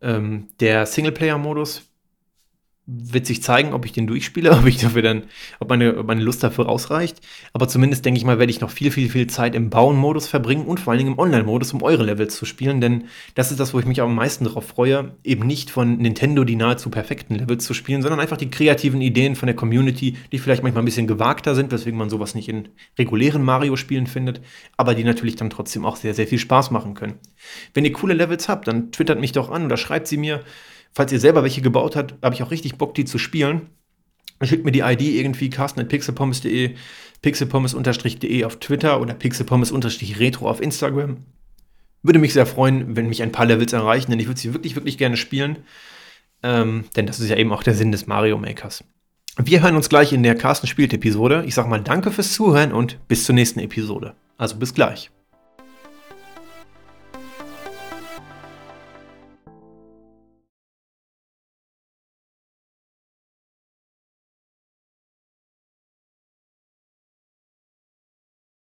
[0.00, 1.82] Ähm, der Singleplayer-Modus
[2.86, 5.24] wird sich zeigen, ob ich den durchspiele, ob ich dafür dann,
[5.58, 7.20] ob meine, meine Lust dafür ausreicht.
[7.52, 10.66] Aber zumindest denke ich mal, werde ich noch viel, viel, viel Zeit im Bauen-Modus verbringen
[10.66, 13.74] und vor allen Dingen im Online-Modus, um eure Levels zu spielen, denn das ist das,
[13.74, 17.64] wo ich mich am meisten darauf freue, eben nicht von Nintendo die nahezu perfekten Levels
[17.64, 21.06] zu spielen, sondern einfach die kreativen Ideen von der Community, die vielleicht manchmal ein bisschen
[21.06, 22.68] gewagter sind, weswegen man sowas nicht in
[22.98, 24.40] regulären Mario-Spielen findet,
[24.76, 27.14] aber die natürlich dann trotzdem auch sehr, sehr viel Spaß machen können.
[27.74, 30.42] Wenn ihr coole Levels habt, dann twittert mich doch an oder schreibt sie mir.
[30.96, 33.68] Falls ihr selber welche gebaut habt, habe ich auch richtig Bock, die zu spielen.
[34.42, 36.74] Schickt mir die ID irgendwie carsten.pixelpommes.de,
[37.20, 41.18] pixelpommes-de auf Twitter oder pixelpommes-retro auf Instagram.
[42.02, 44.74] Würde mich sehr freuen, wenn mich ein paar Levels erreichen, denn ich würde sie wirklich,
[44.74, 45.58] wirklich gerne spielen.
[46.42, 48.82] Ähm, denn das ist ja eben auch der Sinn des Mario Makers.
[49.36, 51.44] Wir hören uns gleich in der Carsten spielt Episode.
[51.46, 54.14] Ich sage mal danke fürs Zuhören und bis zur nächsten Episode.
[54.38, 55.10] Also bis gleich.